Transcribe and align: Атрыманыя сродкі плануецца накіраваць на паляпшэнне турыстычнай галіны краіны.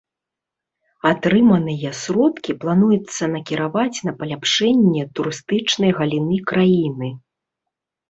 Атрыманыя 1.09 1.91
сродкі 2.03 2.51
плануецца 2.65 3.23
накіраваць 3.35 3.97
на 4.09 4.17
паляпшэнне 4.25 5.07
турыстычнай 5.15 5.91
галіны 6.03 6.45
краіны. 6.53 7.17